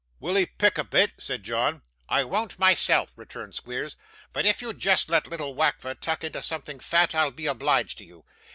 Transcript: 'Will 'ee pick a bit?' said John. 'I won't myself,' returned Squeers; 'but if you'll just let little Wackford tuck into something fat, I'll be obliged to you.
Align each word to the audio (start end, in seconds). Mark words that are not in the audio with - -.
'Will 0.19 0.35
'ee 0.39 0.47
pick 0.47 0.79
a 0.79 0.83
bit?' 0.83 1.13
said 1.19 1.43
John. 1.43 1.83
'I 2.09 2.23
won't 2.23 2.57
myself,' 2.57 3.15
returned 3.17 3.53
Squeers; 3.53 3.95
'but 4.33 4.47
if 4.47 4.59
you'll 4.59 4.73
just 4.73 5.09
let 5.11 5.27
little 5.27 5.53
Wackford 5.53 6.01
tuck 6.01 6.23
into 6.23 6.41
something 6.41 6.79
fat, 6.79 7.13
I'll 7.13 7.29
be 7.29 7.45
obliged 7.45 7.99
to 7.99 8.05
you. 8.05 8.25